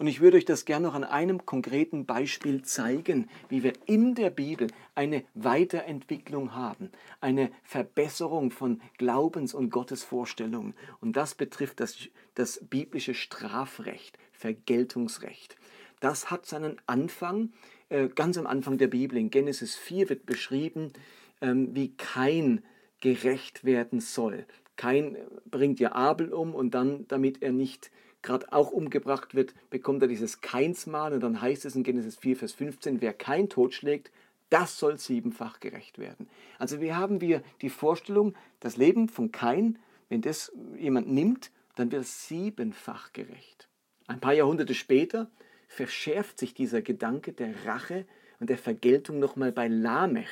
Und 0.00 0.06
ich 0.06 0.22
würde 0.22 0.38
euch 0.38 0.46
das 0.46 0.64
gerne 0.64 0.86
noch 0.86 0.94
an 0.94 1.04
einem 1.04 1.44
konkreten 1.44 2.06
Beispiel 2.06 2.62
zeigen, 2.62 3.28
wie 3.50 3.62
wir 3.62 3.74
in 3.84 4.14
der 4.14 4.30
Bibel 4.30 4.68
eine 4.94 5.24
Weiterentwicklung 5.34 6.54
haben, 6.54 6.90
eine 7.20 7.50
Verbesserung 7.64 8.50
von 8.50 8.80
Glaubens- 8.96 9.52
und 9.52 9.68
Gottesvorstellungen. 9.68 10.72
Und 11.02 11.18
das 11.18 11.34
betrifft 11.34 11.80
das, 11.80 12.08
das 12.34 12.64
biblische 12.66 13.12
Strafrecht, 13.12 14.16
Vergeltungsrecht. 14.32 15.56
Das 16.00 16.30
hat 16.30 16.46
seinen 16.46 16.80
Anfang, 16.86 17.52
äh, 17.90 18.08
ganz 18.08 18.38
am 18.38 18.46
Anfang 18.46 18.78
der 18.78 18.88
Bibel. 18.88 19.18
In 19.18 19.28
Genesis 19.28 19.76
4 19.76 20.08
wird 20.08 20.24
beschrieben, 20.24 20.94
ähm, 21.42 21.74
wie 21.76 21.94
kein 21.94 22.64
gerecht 23.02 23.64
werden 23.64 24.00
soll. 24.00 24.46
Kein 24.76 25.18
bringt 25.44 25.78
ja 25.78 25.92
Abel 25.92 26.32
um 26.32 26.54
und 26.54 26.70
dann, 26.70 27.06
damit 27.08 27.42
er 27.42 27.52
nicht 27.52 27.90
gerade 28.22 28.52
auch 28.52 28.70
umgebracht 28.70 29.34
wird, 29.34 29.54
bekommt 29.70 30.02
er 30.02 30.08
dieses 30.08 30.40
Keinsmal 30.40 31.12
und 31.12 31.20
dann 31.20 31.40
heißt 31.40 31.64
es 31.64 31.74
in 31.74 31.82
Genesis 31.82 32.16
4, 32.16 32.36
Vers 32.36 32.52
15, 32.52 33.00
wer 33.00 33.12
kein 33.12 33.48
totschlägt, 33.48 34.10
das 34.50 34.78
soll 34.78 34.98
siebenfach 34.98 35.60
gerecht 35.60 35.98
werden. 35.98 36.28
Also 36.58 36.80
wir 36.80 36.96
haben 36.96 37.20
wir 37.20 37.42
die 37.62 37.70
Vorstellung, 37.70 38.34
das 38.58 38.76
Leben 38.76 39.08
von 39.08 39.32
Kain, 39.32 39.78
wenn 40.08 40.22
das 40.22 40.52
jemand 40.76 41.08
nimmt, 41.08 41.50
dann 41.76 41.92
wird 41.92 42.02
es 42.02 42.26
siebenfach 42.26 43.12
gerecht. 43.12 43.68
Ein 44.08 44.20
paar 44.20 44.34
Jahrhunderte 44.34 44.74
später 44.74 45.30
verschärft 45.68 46.38
sich 46.38 46.52
dieser 46.52 46.82
Gedanke 46.82 47.32
der 47.32 47.64
Rache 47.64 48.04
und 48.40 48.50
der 48.50 48.58
Vergeltung 48.58 49.20
nochmal 49.20 49.52
bei 49.52 49.68
Lamech. 49.68 50.28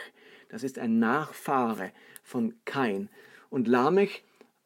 Das 0.48 0.64
ist 0.64 0.78
ein 0.78 0.98
Nachfahre 0.98 1.92
von 2.24 2.54
Kain. 2.64 3.08
Und 3.50 3.68
Lamech 3.68 4.24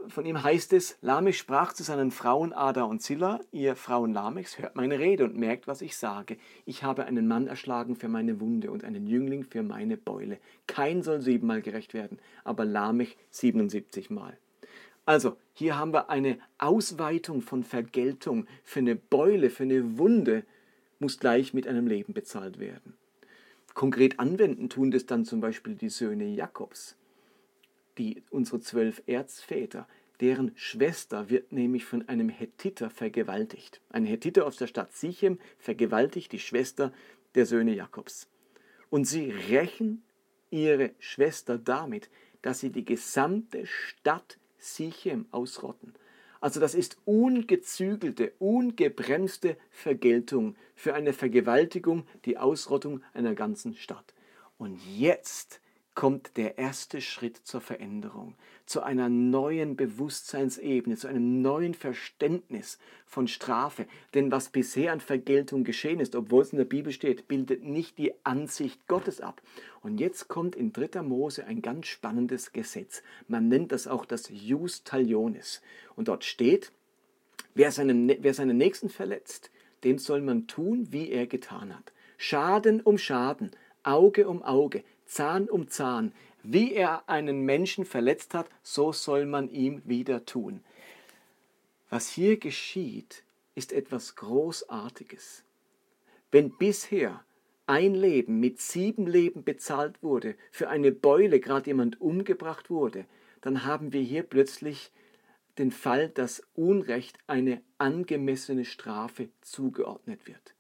von 0.09 0.27
ihm 0.27 0.43
heißt 0.43 0.73
es, 0.73 0.97
Lamech 1.01 1.39
sprach 1.39 1.73
zu 1.73 1.83
seinen 1.83 2.11
Frauen 2.11 2.53
Ada 2.53 2.85
und 2.85 3.01
Zilla, 3.01 3.41
ihr 3.51 3.77
Frauen 3.77 4.13
Lamechs, 4.13 4.59
hört 4.59 4.77
meine 4.77 4.99
Rede 4.99 5.25
und 5.25 5.37
merkt, 5.37 5.67
was 5.67 5.83
ich 5.83 5.97
sage. 5.97 6.37
Ich 6.65 6.83
habe 6.83 7.05
einen 7.05 7.27
Mann 7.27 7.47
erschlagen 7.47 7.97
für 7.97 8.09
meine 8.09 8.41
Wunde 8.41 8.71
und 8.71 8.85
einen 8.85 9.07
Jüngling 9.07 9.45
für 9.45 9.63
meine 9.63 9.97
Beule. 9.97 10.39
Kein 10.67 11.03
soll 11.03 11.21
siebenmal 11.21 11.63
gerecht 11.63 11.95
werden, 11.95 12.19
aber 12.45 12.65
Lamech 12.65 13.17
77 13.31 14.11
Mal. 14.11 14.37
Also, 15.05 15.37
hier 15.53 15.77
haben 15.77 15.93
wir 15.93 16.11
eine 16.11 16.39
Ausweitung 16.59 17.43
von 17.43 17.65
Vergeltung. 17.65 18.47
Für 18.63 18.81
eine 18.81 18.95
Beule, 18.95 19.51
für 19.51 19.65
eine 19.65 19.99
Wunde 19.99 20.45
muss 21.01 21.19
gleich 21.19 21.55
mit 21.55 21.67
einem 21.67 21.87
Leben 21.87 22.15
bezahlt 22.15 22.59
werden. 22.59 22.95
Konkret 23.75 24.21
anwenden 24.21 24.69
tun 24.69 24.91
das 24.91 25.07
dann 25.07 25.25
zum 25.25 25.41
Beispiel 25.41 25.75
die 25.75 25.89
Söhne 25.89 26.27
Jakobs 26.27 26.97
die, 27.99 28.23
unsere 28.31 28.61
zwölf 28.61 29.03
Erzväter, 29.07 29.87
deren 30.21 30.53
Schwester 30.55 31.31
wird 31.31 31.53
nämlich 31.53 31.85
von 31.85 32.09
einem 32.09 32.29
Hethiter 32.29 32.91
vergewaltigt. 32.91 33.81
Ein 33.91 34.05
Hethiter 34.05 34.47
aus 34.47 34.57
der 34.57 34.67
Stadt 34.67 34.93
Sichem 34.93 35.39
vergewaltigt 35.59 36.33
die 36.33 36.39
Schwester 36.39 36.93
der 37.35 37.47
Söhne 37.47 37.75
Jakobs. 37.75 38.29
Und 38.91 39.07
sie 39.07 39.31
rächen 39.31 40.03
ihre 40.51 40.93
Schwester 40.99 41.59
damit, 41.59 42.11
dass 42.43 42.61
sie 42.61 42.71
die 42.71 42.85
gesamte 42.85 43.67
Stadt 43.67 44.39
Sichem 44.59 45.27
ausrotten. 45.31 45.95
Also 46.41 46.61
das 46.61 46.75
ist 46.75 46.99
ungezügelte, 47.05 48.33
ungebremste 48.39 49.57
Vergeltung 49.71 50.57
für 50.75 50.95
eine 50.95 51.13
Vergewaltigung, 51.13 52.07
die 52.25 52.37
Ausrottung 52.37 53.03
einer 53.15 53.35
ganzen 53.35 53.75
Stadt. 53.75 54.13
Und 54.59 54.81
jetzt 54.97 55.61
kommt 55.95 56.37
der 56.37 56.59
erste 56.59 57.01
Schritt 57.01 57.37
zur 57.37 57.61
Veränderung, 57.61 58.35
zu 58.65 58.83
einer 58.83 59.09
neuen 59.09 59.77
Bewusstseinsebene, 59.77 60.97
zu 60.97 61.07
einem 61.07 61.43
neuen 61.43 61.75
Verständnis 61.75 62.79
von 63.05 63.29
Strafe. 63.29 63.87
Denn 64.15 64.33
was 64.33 64.49
bisher 64.49 64.93
an 64.93 65.01
Vergeltung 65.01 65.65
geschehen 65.65 66.01
ist, 66.01 66.17
obwohl 66.17 66.43
es 66.43 66.53
in 66.53 66.59
der 66.59 66.65
Bibel 66.65 66.93
steht, 66.93 67.29
bildet 67.29 67.65
nicht 67.65 67.99
die 67.99 68.13
Ansicht 68.25 68.87
Gottes 68.87 69.21
ab. 69.21 69.43
Und 69.83 69.99
jetzt 69.99 70.29
kommt 70.29 70.57
in 70.57 70.73
3. 70.73 71.03
Mose 71.03 71.45
ein 71.45 71.61
ganz 71.61 71.89
spannendes 71.89 72.53
Gesetz. 72.53 73.03
Man 73.29 73.49
nennt 73.49 73.73
das 73.73 73.87
auch 73.87 74.07
das 74.07 74.31
Jus 74.31 74.85
Talionis. 74.85 75.61
Und 75.95 76.09
dort 76.09 76.25
steht, 76.25 76.73
wer 77.55 77.71
seinen, 77.71 78.09
wer 78.09 78.33
seinen 78.33 78.57
Nächsten 78.57 78.89
verletzt, 78.89 79.51
dem 79.85 79.99
soll 79.99 80.23
man 80.23 80.47
tun, 80.47 80.89
wie 80.91 81.11
er 81.11 81.27
getan 81.27 81.77
hat. 81.77 81.93
Schaden 82.17 82.81
um 82.81 82.99
Schaden, 82.99 83.51
Auge 83.83 84.29
um 84.29 84.43
Auge, 84.43 84.85
Zahn 85.13 85.51
um 85.51 85.69
Zahn. 85.69 86.15
Wie 86.43 86.73
er 86.73 87.07
einen 87.07 87.43
Menschen 87.43 87.85
verletzt 87.85 88.33
hat, 88.33 88.49
so 88.63 88.93
soll 88.93 89.27
man 89.27 89.51
ihm 89.51 89.83
wieder 89.85 90.25
tun. 90.25 90.65
Was 91.91 92.09
hier 92.09 92.39
geschieht, 92.39 93.23
ist 93.55 93.75
etwas 93.75 94.17
Großartiges. 94.17 95.45
Wenn 96.31 96.57
bisher 96.57 97.23
ein 97.67 97.95
Leben 97.95 98.41
mit 98.41 98.59
sieben 98.59 99.07
Leben 99.07 99.45
bezahlt 99.45 100.03
wurde, 100.03 100.35
für 100.51 100.71
eine 100.71 100.93
Beule 100.93 101.41
gerade 101.41 101.67
jemand 101.67 102.01
umgebracht 102.01 102.71
wurde, 102.71 103.05
dann 103.43 103.67
haben 103.67 103.93
wir 103.93 104.01
hier 104.01 104.23
plötzlich 104.23 104.93
den 105.59 105.73
Fall, 105.73 106.09
dass 106.09 106.43
Unrecht 106.55 107.19
eine 107.27 107.61
angemessene 107.77 108.65
Strafe 108.65 109.29
zugeordnet 109.43 110.27
wird. 110.27 110.55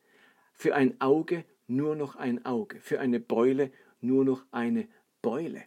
Für 0.52 0.74
ein 0.74 1.00
Auge 1.00 1.46
nur 1.68 1.96
noch 1.96 2.16
ein 2.16 2.44
Auge, 2.44 2.80
für 2.80 3.00
eine 3.00 3.18
Beule 3.18 3.72
nur 4.02 4.24
noch 4.24 4.44
eine 4.50 4.88
Beule 5.22 5.62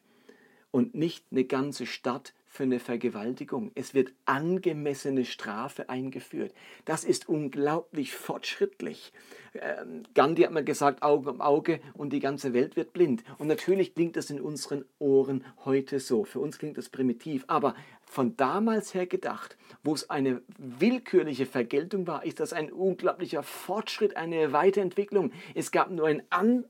und 0.72 0.94
nicht 0.94 1.26
eine 1.32 1.46
ganze 1.46 1.86
Stadt 1.86 2.34
für 2.56 2.64
eine 2.64 2.80
Vergewaltigung. 2.80 3.72
Es 3.76 3.94
wird 3.94 4.14
angemessene 4.26 5.26
Strafe 5.26 5.90
eingeführt. 5.90 6.54
Das 6.86 7.04
ist 7.04 7.28
unglaublich 7.28 8.14
fortschrittlich. 8.14 9.12
Ähm, 9.54 10.04
Gandhi 10.14 10.44
hat 10.44 10.52
mal 10.52 10.64
gesagt, 10.64 11.04
Auge 11.04 11.30
um 11.30 11.42
Auge 11.42 11.80
und 11.94 12.12
die 12.12 12.20
ganze 12.20 12.54
Welt 12.54 12.76
wird 12.76 12.94
blind. 12.94 13.24
Und 13.38 13.48
natürlich 13.48 13.94
klingt 13.94 14.16
das 14.16 14.30
in 14.30 14.42
unseren 14.42 14.86
Ohren 15.00 15.44
heute 15.66 16.00
so. 16.00 16.24
Für 16.24 16.40
uns 16.40 16.58
klingt 16.58 16.78
das 16.78 16.90
primitiv. 16.90 17.44
Aber 17.48 17.76
von 18.06 18.38
damals 18.38 18.94
her 18.94 19.08
gedacht, 19.08 19.58
wo 19.84 19.94
es 19.94 20.10
eine 20.10 20.42
willkürliche 20.58 21.46
Vergeltung 21.46 22.08
war, 22.08 22.26
ist 22.26 22.40
das 22.40 22.54
ein 22.54 22.72
unglaublicher 22.72 23.44
Fortschritt, 23.44 24.18
eine 24.18 24.52
Weiterentwicklung. 24.52 25.32
Es 25.54 25.72
gab 25.72 25.92
nur 25.92 26.08
ein, 26.08 26.24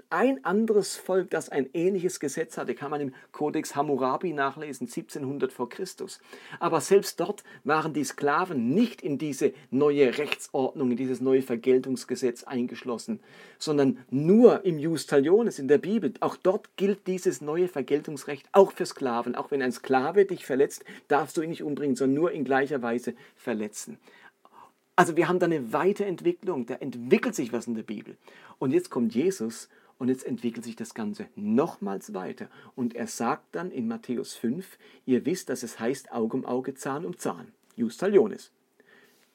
ein 0.09 0.43
anderes 0.43 0.95
Volk, 0.95 1.29
das 1.29 1.49
ein 1.49 1.69
ähnliches 1.73 2.19
Gesetz 2.19 2.57
hatte, 2.57 2.75
kann 2.75 2.91
man 2.91 3.01
im 3.01 3.13
Kodex 3.31 3.75
Hammurabi 3.75 4.33
nachlesen, 4.33 4.87
1700 4.87 5.53
vor 5.53 5.69
Christus. 5.69 6.19
Aber 6.59 6.81
selbst 6.81 7.19
dort 7.19 7.43
waren 7.63 7.93
die 7.93 8.03
Sklaven 8.03 8.73
nicht 8.73 9.01
in 9.01 9.17
diese 9.17 9.53
neue 9.69 10.17
Rechtsordnung, 10.17 10.91
in 10.91 10.97
dieses 10.97 11.21
neue 11.21 11.41
Vergeltungsgesetz 11.41 12.43
eingeschlossen, 12.43 13.19
sondern 13.59 13.99
nur 14.09 14.65
im 14.65 14.79
Jus 14.79 15.05
Talionis, 15.05 15.59
in 15.59 15.67
der 15.67 15.77
Bibel. 15.77 16.13
Auch 16.19 16.35
dort 16.35 16.75
gilt 16.75 17.07
dieses 17.07 17.39
neue 17.41 17.67
Vergeltungsrecht 17.67 18.47
auch 18.51 18.71
für 18.71 18.85
Sklaven. 18.85 19.35
Auch 19.35 19.51
wenn 19.51 19.61
ein 19.61 19.71
Sklave 19.71 20.25
dich 20.25 20.45
verletzt, 20.45 20.83
darfst 21.07 21.24
du 21.33 21.41
ihn 21.41 21.49
nicht 21.49 21.63
umbringen, 21.63 21.95
sondern 21.95 22.15
nur 22.15 22.31
in 22.31 22.43
gleicher 22.43 22.81
Weise 22.81 23.15
verletzen. 23.35 23.97
Also 24.95 25.17
wir 25.17 25.27
haben 25.27 25.39
da 25.39 25.45
eine 25.45 25.73
Weiterentwicklung, 25.73 26.65
da 26.65 26.75
entwickelt 26.75 27.35
sich 27.35 27.51
was 27.51 27.67
in 27.67 27.75
der 27.75 27.83
Bibel. 27.83 28.15
Und 28.59 28.71
jetzt 28.71 28.89
kommt 28.89 29.13
Jesus 29.13 29.69
und 29.97 30.07
jetzt 30.07 30.25
entwickelt 30.25 30.63
sich 30.63 30.75
das 30.75 30.93
Ganze 30.93 31.27
nochmals 31.35 32.13
weiter. 32.13 32.49
Und 32.75 32.95
er 32.95 33.07
sagt 33.07 33.55
dann 33.55 33.71
in 33.71 33.87
Matthäus 33.87 34.35
5, 34.35 34.77
ihr 35.05 35.25
wisst, 35.25 35.49
dass 35.49 35.63
es 35.63 35.79
heißt 35.79 36.11
Auge 36.11 36.37
um 36.37 36.45
Auge, 36.45 36.75
Zahn 36.75 37.05
um 37.05 37.17
Zahn. 37.17 37.51
Just 37.75 37.99
talionis. 37.99 38.51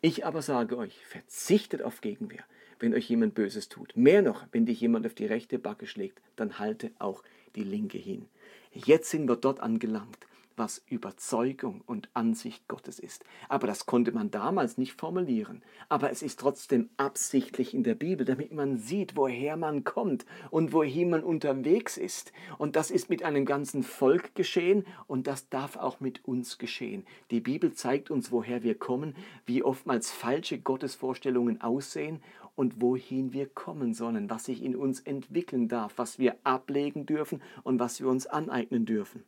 Ich 0.01 0.25
aber 0.25 0.41
sage 0.41 0.79
euch, 0.79 1.05
verzichtet 1.05 1.83
auf 1.83 2.01
Gegenwehr, 2.01 2.45
wenn 2.79 2.95
euch 2.95 3.11
jemand 3.11 3.35
Böses 3.35 3.69
tut. 3.69 3.95
Mehr 3.97 4.23
noch, 4.23 4.47
wenn 4.53 4.65
dich 4.65 4.81
jemand 4.81 5.05
auf 5.05 5.13
die 5.13 5.27
rechte 5.27 5.59
Backe 5.59 5.87
schlägt, 5.87 6.23
dann 6.37 6.59
halte 6.59 6.91
auch 6.99 7.23
die 7.55 7.65
linke 7.65 7.99
hin. 7.99 8.27
Jetzt 8.73 9.11
sind 9.11 9.29
wir 9.29 9.37
dort 9.37 9.61
angelangt, 9.61 10.27
was 10.61 10.85
Überzeugung 10.89 11.81
und 11.87 12.11
Ansicht 12.13 12.69
Gottes 12.69 12.99
ist. 12.99 13.25
Aber 13.49 13.67
das 13.67 13.87
konnte 13.87 14.13
man 14.13 14.31
damals 14.31 14.77
nicht 14.77 14.93
formulieren. 14.93 15.63
Aber 15.89 16.11
es 16.11 16.21
ist 16.21 16.39
trotzdem 16.39 16.91
absichtlich 16.99 17.73
in 17.73 17.83
der 17.83 17.95
Bibel, 17.95 18.27
damit 18.27 18.53
man 18.53 18.77
sieht, 18.77 19.17
woher 19.17 19.57
man 19.57 19.85
kommt 19.85 20.27
und 20.51 20.75
wohin 20.75 21.09
man 21.09 21.25
unterwegs 21.25 21.97
ist. 21.97 22.35
Und 22.59 22.77
das 22.77 22.91
ist 22.91 23.09
mit 23.09 23.23
einem 23.23 23.47
ganzen 23.47 23.83
Volk 23.83 24.35
geschehen 24.35 24.85
und 25.07 25.27
das 25.27 25.49
darf 25.49 25.77
auch 25.77 25.99
mit 26.01 26.27
uns 26.27 26.59
geschehen. 26.59 27.07
Die 27.31 27.41
Bibel 27.41 27.73
zeigt 27.73 28.11
uns, 28.11 28.31
woher 28.31 28.63
wir 28.63 28.75
kommen, 28.75 29.15
wie 29.47 29.63
oftmals 29.63 30.11
falsche 30.11 30.59
Gottesvorstellungen 30.59 31.63
aussehen 31.63 32.21
und 32.55 32.83
wohin 32.83 33.33
wir 33.33 33.49
kommen 33.49 33.95
sollen, 33.95 34.29
was 34.29 34.45
sich 34.45 34.63
in 34.63 34.77
uns 34.77 35.01
entwickeln 35.01 35.69
darf, 35.69 35.95
was 35.97 36.19
wir 36.19 36.37
ablegen 36.45 37.07
dürfen 37.07 37.41
und 37.63 37.81
was 37.81 37.99
wir 37.99 38.09
uns 38.09 38.27
aneignen 38.27 38.85
dürfen. 38.85 39.25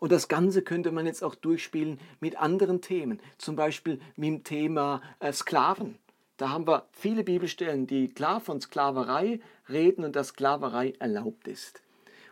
Und 0.00 0.10
das 0.10 0.28
Ganze 0.28 0.62
könnte 0.62 0.90
man 0.90 1.06
jetzt 1.06 1.22
auch 1.22 1.36
durchspielen 1.36 2.00
mit 2.18 2.40
anderen 2.40 2.80
Themen, 2.80 3.20
zum 3.38 3.54
Beispiel 3.54 4.00
mit 4.16 4.28
dem 4.28 4.44
Thema 4.44 5.02
äh, 5.20 5.32
Sklaven. 5.32 5.96
Da 6.38 6.48
haben 6.48 6.66
wir 6.66 6.86
viele 6.90 7.22
Bibelstellen, 7.22 7.86
die 7.86 8.08
klar 8.08 8.40
von 8.40 8.62
Sklaverei 8.62 9.40
reden 9.68 10.04
und 10.04 10.16
dass 10.16 10.28
Sklaverei 10.28 10.94
erlaubt 10.98 11.46
ist. 11.46 11.82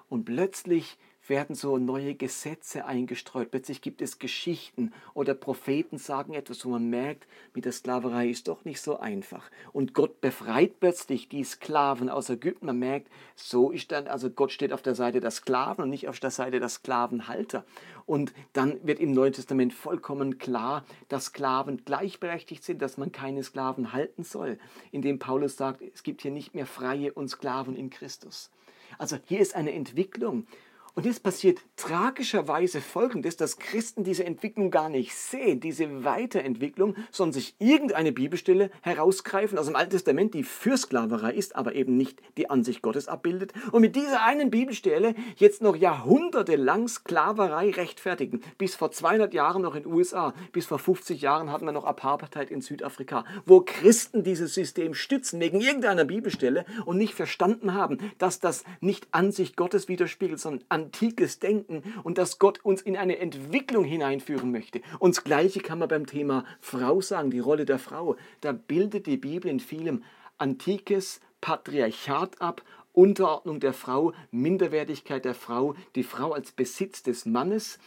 Und 0.08 0.24
plötzlich 0.24 0.96
werden 1.28 1.54
so 1.54 1.78
neue 1.78 2.14
Gesetze 2.14 2.84
eingestreut. 2.86 3.50
Plötzlich 3.50 3.80
gibt 3.80 4.02
es 4.02 4.18
Geschichten 4.18 4.92
oder 5.14 5.34
Propheten 5.34 5.98
sagen 5.98 6.34
etwas, 6.34 6.64
wo 6.64 6.70
man 6.70 6.88
merkt, 6.88 7.26
mit 7.54 7.64
der 7.64 7.72
Sklaverei 7.72 8.28
ist 8.28 8.48
doch 8.48 8.64
nicht 8.64 8.80
so 8.80 8.98
einfach. 8.98 9.50
Und 9.72 9.94
Gott 9.94 10.20
befreit 10.20 10.80
plötzlich 10.80 11.28
die 11.28 11.44
Sklaven 11.44 12.08
aus 12.08 12.30
Ägypten. 12.30 12.66
Man 12.66 12.78
merkt, 12.78 13.08
so 13.34 13.70
ist 13.70 13.92
dann, 13.92 14.06
also 14.06 14.30
Gott 14.30 14.52
steht 14.52 14.72
auf 14.72 14.82
der 14.82 14.94
Seite 14.94 15.20
der 15.20 15.30
Sklaven 15.30 15.84
und 15.84 15.90
nicht 15.90 16.08
auf 16.08 16.20
der 16.20 16.30
Seite 16.30 16.60
der 16.60 16.68
Sklavenhalter. 16.68 17.64
Und 18.06 18.32
dann 18.54 18.78
wird 18.86 19.00
im 19.00 19.12
Neuen 19.12 19.32
Testament 19.34 19.74
vollkommen 19.74 20.38
klar, 20.38 20.84
dass 21.08 21.26
Sklaven 21.26 21.84
gleichberechtigt 21.84 22.64
sind, 22.64 22.80
dass 22.80 22.96
man 22.96 23.12
keine 23.12 23.42
Sklaven 23.42 23.92
halten 23.92 24.24
soll, 24.24 24.58
indem 24.92 25.18
Paulus 25.18 25.56
sagt, 25.56 25.82
es 25.82 26.02
gibt 26.02 26.22
hier 26.22 26.30
nicht 26.30 26.54
mehr 26.54 26.66
Freie 26.66 27.12
und 27.12 27.28
Sklaven 27.28 27.76
in 27.76 27.90
Christus. 27.90 28.50
Also 28.96 29.18
hier 29.26 29.40
ist 29.40 29.54
eine 29.54 29.72
Entwicklung 29.72 30.46
und 30.98 31.06
jetzt 31.06 31.22
passiert 31.22 31.60
tragischerweise 31.76 32.80
Folgendes, 32.80 33.36
dass 33.36 33.60
Christen 33.60 34.02
diese 34.02 34.24
Entwicklung 34.24 34.72
gar 34.72 34.88
nicht 34.88 35.14
sehen, 35.14 35.60
diese 35.60 36.02
Weiterentwicklung, 36.02 36.96
sondern 37.12 37.34
sich 37.34 37.54
irgendeine 37.60 38.10
Bibelstelle 38.10 38.72
herausgreifen 38.80 39.58
aus 39.58 39.66
dem 39.66 39.76
Alten 39.76 39.92
Testament, 39.92 40.34
die 40.34 40.42
für 40.42 40.76
Sklaverei 40.76 41.34
ist, 41.34 41.54
aber 41.54 41.76
eben 41.76 41.96
nicht 41.96 42.20
die 42.36 42.50
Ansicht 42.50 42.82
Gottes 42.82 43.06
abbildet. 43.06 43.52
Und 43.70 43.82
mit 43.82 43.94
dieser 43.94 44.24
einen 44.24 44.50
Bibelstelle 44.50 45.14
jetzt 45.36 45.62
noch 45.62 45.76
jahrhundertelang 45.76 46.88
Sklaverei 46.88 47.70
rechtfertigen. 47.70 48.40
Bis 48.58 48.74
vor 48.74 48.90
200 48.90 49.32
Jahren 49.32 49.62
noch 49.62 49.76
in 49.76 49.84
den 49.84 49.92
USA, 49.92 50.34
bis 50.50 50.66
vor 50.66 50.80
50 50.80 51.20
Jahren 51.20 51.52
hatten 51.52 51.64
wir 51.64 51.70
noch 51.70 51.84
Apartheid 51.84 52.50
in 52.50 52.60
Südafrika, 52.60 53.24
wo 53.46 53.60
Christen 53.60 54.24
dieses 54.24 54.52
System 54.52 54.94
stützen 54.94 55.38
wegen 55.38 55.60
irgendeiner 55.60 56.04
Bibelstelle 56.04 56.64
und 56.86 56.98
nicht 56.98 57.14
verstanden 57.14 57.74
haben, 57.74 57.98
dass 58.18 58.40
das 58.40 58.64
nicht 58.80 59.06
Ansicht 59.12 59.56
Gottes 59.56 59.86
widerspiegelt, 59.86 60.40
sondern 60.40 60.87
antikes 60.88 61.38
Denken 61.38 61.82
und 62.02 62.16
dass 62.16 62.38
Gott 62.38 62.64
uns 62.64 62.80
in 62.80 62.96
eine 62.96 63.18
Entwicklung 63.18 63.84
hineinführen 63.84 64.50
möchte. 64.50 64.80
Und 64.98 65.16
das 65.16 65.24
Gleiche 65.24 65.60
kann 65.60 65.78
man 65.78 65.88
beim 65.88 66.06
Thema 66.06 66.44
Frau 66.60 67.02
sagen, 67.02 67.30
die 67.30 67.40
Rolle 67.40 67.66
der 67.66 67.78
Frau. 67.78 68.16
Da 68.40 68.52
bildet 68.52 69.06
die 69.06 69.18
Bibel 69.18 69.50
in 69.50 69.60
vielem 69.60 70.02
antikes 70.38 71.20
Patriarchat 71.42 72.40
ab 72.40 72.62
Unterordnung 72.94 73.60
der 73.60 73.74
Frau, 73.74 74.12
Minderwertigkeit 74.30 75.24
der 75.24 75.34
Frau, 75.34 75.74
die 75.94 76.02
Frau 76.02 76.32
als 76.32 76.52
Besitz 76.52 77.02
des 77.02 77.26
Mannes 77.26 77.78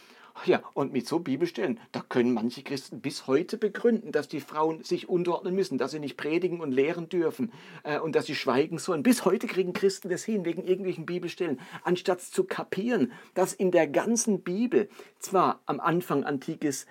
ja, 0.44 0.62
und 0.74 0.92
mit 0.92 1.06
so 1.06 1.18
Bibelstellen, 1.18 1.78
da 1.92 2.00
können 2.00 2.32
manche 2.32 2.62
Christen 2.62 3.00
bis 3.00 3.26
heute 3.26 3.56
begründen, 3.56 4.12
dass 4.12 4.28
die 4.28 4.40
Frauen 4.40 4.82
sich 4.82 5.08
unterordnen 5.08 5.54
müssen, 5.54 5.78
dass 5.78 5.92
sie 5.92 5.98
nicht 5.98 6.16
predigen 6.16 6.60
und 6.60 6.72
lehren 6.72 7.08
dürfen 7.08 7.52
äh, 7.84 7.98
und 7.98 8.14
dass 8.14 8.26
sie 8.26 8.34
schweigen 8.34 8.78
sollen. 8.78 9.02
Bis 9.02 9.24
heute 9.24 9.46
kriegen 9.46 9.72
Christen 9.72 10.08
das 10.08 10.24
hin, 10.24 10.44
wegen 10.44 10.64
irgendwelchen 10.64 11.06
Bibelstellen, 11.06 11.60
anstatt 11.84 12.20
zu 12.20 12.44
kapieren, 12.44 13.12
dass 13.34 13.52
in 13.52 13.70
der 13.70 13.86
ganzen 13.86 14.42
Bibel 14.42 14.88
zwar 15.18 15.60
am 15.66 15.80
Anfang 15.80 16.24
antikes 16.24 16.86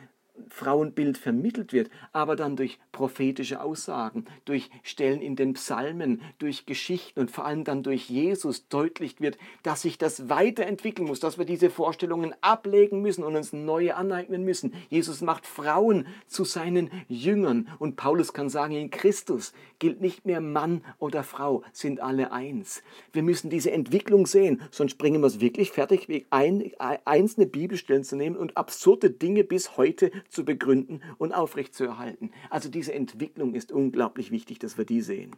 Frauenbild 0.49 1.17
vermittelt 1.17 1.73
wird, 1.73 1.89
aber 2.13 2.35
dann 2.35 2.55
durch 2.55 2.79
prophetische 2.91 3.61
Aussagen, 3.61 4.25
durch 4.45 4.69
Stellen 4.83 5.21
in 5.21 5.35
den 5.35 5.53
Psalmen, 5.53 6.21
durch 6.39 6.65
Geschichten 6.65 7.19
und 7.19 7.31
vor 7.31 7.45
allem 7.45 7.63
dann 7.63 7.83
durch 7.83 8.09
Jesus 8.09 8.67
deutlich 8.67 9.19
wird, 9.19 9.37
dass 9.63 9.81
sich 9.81 9.97
das 9.97 10.29
weiterentwickeln 10.29 11.07
muss, 11.07 11.19
dass 11.19 11.37
wir 11.37 11.45
diese 11.45 11.69
Vorstellungen 11.69 12.33
ablegen 12.41 13.01
müssen 13.01 13.23
und 13.23 13.35
uns 13.35 13.53
neue 13.53 13.95
aneignen 13.95 14.43
müssen. 14.43 14.73
Jesus 14.89 15.21
macht 15.21 15.45
Frauen 15.45 16.05
zu 16.27 16.43
seinen 16.43 16.91
Jüngern 17.07 17.67
und 17.79 17.95
Paulus 17.95 18.33
kann 18.33 18.49
sagen, 18.49 18.75
in 18.75 18.89
Christus 18.89 19.53
gilt 19.79 20.01
nicht 20.01 20.25
mehr 20.25 20.41
Mann 20.41 20.83
oder 20.99 21.23
Frau, 21.23 21.63
sind 21.71 22.01
alle 22.01 22.31
eins. 22.31 22.83
Wir 23.13 23.23
müssen 23.23 23.49
diese 23.49 23.71
Entwicklung 23.71 24.25
sehen, 24.27 24.61
sonst 24.71 24.97
bringen 24.97 25.21
wir 25.21 25.27
es 25.27 25.39
wirklich 25.39 25.71
fertig, 25.71 26.25
ein, 26.29 26.71
einzelne 27.05 27.47
Bibelstellen 27.47 28.03
zu 28.03 28.15
nehmen 28.15 28.37
und 28.37 28.57
absurde 28.57 29.09
Dinge 29.09 29.43
bis 29.43 29.77
heute 29.77 30.11
zu 30.31 30.45
begründen 30.45 31.01
und 31.17 31.33
aufrechtzuerhalten. 31.33 32.31
Also 32.49 32.69
diese 32.69 32.93
Entwicklung 32.93 33.53
ist 33.53 33.71
unglaublich 33.71 34.31
wichtig, 34.31 34.59
dass 34.59 34.77
wir 34.77 34.85
die 34.85 35.01
sehen. 35.01 35.35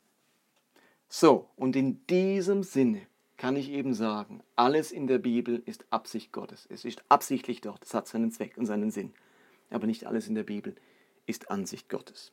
So, 1.09 1.49
und 1.55 1.75
in 1.75 2.05
diesem 2.07 2.63
Sinne 2.63 3.01
kann 3.37 3.55
ich 3.55 3.69
eben 3.69 3.93
sagen, 3.93 4.41
alles 4.55 4.91
in 4.91 5.07
der 5.07 5.17
Bibel 5.17 5.61
ist 5.65 5.85
Absicht 5.89 6.31
Gottes. 6.31 6.67
Es 6.69 6.85
ist 6.85 7.03
absichtlich 7.09 7.61
dort, 7.61 7.83
es 7.83 7.93
hat 7.93 8.07
seinen 8.07 8.31
Zweck 8.31 8.57
und 8.57 8.65
seinen 8.65 8.91
Sinn. 8.91 9.13
Aber 9.69 9.87
nicht 9.87 10.05
alles 10.05 10.27
in 10.27 10.35
der 10.35 10.43
Bibel 10.43 10.75
ist 11.25 11.51
Ansicht 11.51 11.89
Gottes. 11.89 12.31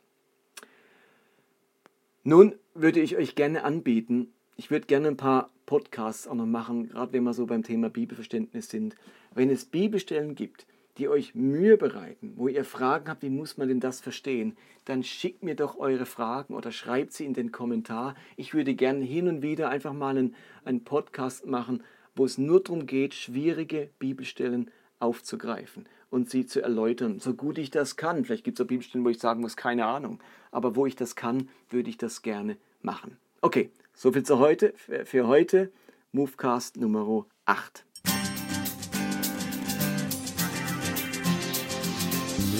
Nun 2.22 2.54
würde 2.74 3.00
ich 3.00 3.16
euch 3.16 3.34
gerne 3.34 3.64
anbieten, 3.64 4.32
ich 4.56 4.70
würde 4.70 4.86
gerne 4.86 5.08
ein 5.08 5.16
paar 5.16 5.50
Podcasts 5.64 6.28
auch 6.28 6.34
noch 6.34 6.46
machen, 6.46 6.88
gerade 6.88 7.14
wenn 7.14 7.24
wir 7.24 7.32
so 7.32 7.46
beim 7.46 7.62
Thema 7.62 7.88
Bibelverständnis 7.88 8.68
sind. 8.68 8.94
Wenn 9.32 9.48
es 9.48 9.64
Bibelstellen 9.64 10.34
gibt, 10.34 10.66
die 11.00 11.08
euch 11.08 11.34
Mühe 11.34 11.78
bereiten, 11.78 12.34
wo 12.36 12.46
ihr 12.46 12.64
Fragen 12.64 13.08
habt, 13.08 13.22
wie 13.22 13.30
muss 13.30 13.56
man 13.56 13.68
denn 13.68 13.80
das 13.80 14.00
verstehen, 14.00 14.54
dann 14.84 15.02
schickt 15.02 15.42
mir 15.42 15.54
doch 15.54 15.78
eure 15.78 16.04
Fragen 16.04 16.54
oder 16.54 16.72
schreibt 16.72 17.14
sie 17.14 17.24
in 17.24 17.32
den 17.32 17.52
Kommentar. 17.52 18.14
Ich 18.36 18.52
würde 18.52 18.74
gerne 18.74 19.02
hin 19.02 19.26
und 19.26 19.40
wieder 19.40 19.70
einfach 19.70 19.94
mal 19.94 20.16
einen, 20.16 20.34
einen 20.62 20.84
Podcast 20.84 21.46
machen, 21.46 21.82
wo 22.14 22.26
es 22.26 22.36
nur 22.36 22.62
darum 22.62 22.84
geht, 22.84 23.14
schwierige 23.14 23.88
Bibelstellen 23.98 24.70
aufzugreifen 24.98 25.88
und 26.10 26.28
sie 26.28 26.44
zu 26.44 26.60
erläutern, 26.60 27.18
so 27.18 27.32
gut 27.32 27.56
ich 27.56 27.70
das 27.70 27.96
kann. 27.96 28.26
Vielleicht 28.26 28.44
gibt 28.44 28.60
es 28.60 28.64
auch 28.64 28.68
Bibelstellen, 28.68 29.04
wo 29.04 29.08
ich 29.08 29.18
sagen 29.18 29.40
muss, 29.40 29.56
keine 29.56 29.86
Ahnung. 29.86 30.20
Aber 30.50 30.76
wo 30.76 30.84
ich 30.84 30.96
das 30.96 31.16
kann, 31.16 31.48
würde 31.70 31.88
ich 31.88 31.96
das 31.96 32.20
gerne 32.20 32.58
machen. 32.82 33.16
Okay, 33.40 33.70
soviel 33.94 34.22
zu 34.22 34.38
heute, 34.38 34.74
für 34.76 35.26
heute. 35.26 35.72
Movecast 36.12 36.76
Nummer 36.76 37.24
8. 37.46 37.86